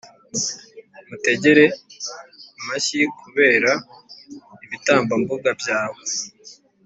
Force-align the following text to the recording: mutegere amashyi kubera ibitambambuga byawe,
mutegere 1.07 1.65
amashyi 2.59 2.99
kubera 3.19 3.71
ibitambambuga 4.65 5.49
byawe, 5.61 5.99